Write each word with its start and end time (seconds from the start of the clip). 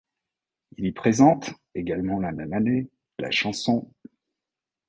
Il 0.77 0.85
y 0.85 0.91
présente, 0.93 1.51
également 1.75 2.19
la 2.19 2.31
même 2.31 2.53
année, 2.53 2.89
la 3.19 3.29
chanson'. 3.29 3.87